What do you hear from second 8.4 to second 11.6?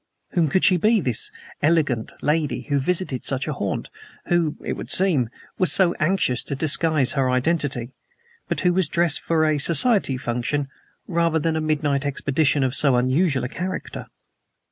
but who was dressed for a society function rather than for